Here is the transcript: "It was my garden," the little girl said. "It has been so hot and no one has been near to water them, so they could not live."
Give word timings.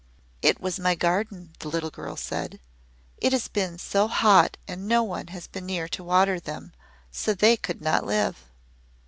"It 0.41 0.59
was 0.59 0.79
my 0.79 0.95
garden," 0.95 1.53
the 1.59 1.67
little 1.67 1.91
girl 1.91 2.15
said. 2.15 2.59
"It 3.17 3.33
has 3.33 3.47
been 3.47 3.77
so 3.77 4.07
hot 4.07 4.57
and 4.67 4.87
no 4.87 5.03
one 5.03 5.27
has 5.27 5.45
been 5.45 5.67
near 5.67 5.87
to 5.89 6.03
water 6.03 6.39
them, 6.39 6.71
so 7.11 7.35
they 7.35 7.55
could 7.55 7.83
not 7.83 8.03
live." 8.07 8.49